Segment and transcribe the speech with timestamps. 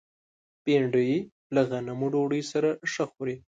[0.63, 1.11] بېنډۍ
[1.53, 3.35] له غنمو ډوډۍ سره ښه خوري